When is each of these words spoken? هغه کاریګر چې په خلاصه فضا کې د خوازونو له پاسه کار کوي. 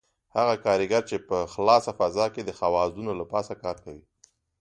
هغه 0.35 0.55
کاریګر 0.65 1.01
چې 1.09 1.17
په 1.27 1.37
خلاصه 1.53 1.91
فضا 1.99 2.25
کې 2.33 2.41
د 2.45 2.49
خوازونو 2.57 3.11
له 3.19 3.25
پاسه 3.33 3.53
کار 3.63 3.77
کوي. 3.85 4.03